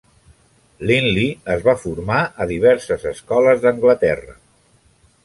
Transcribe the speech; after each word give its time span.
Linley 0.91 1.27
es 1.55 1.61
va 1.67 1.75
formar 1.81 2.21
a 2.45 2.47
diverses 2.53 3.05
escoles 3.11 3.63
d'Anglaterra. 3.67 4.35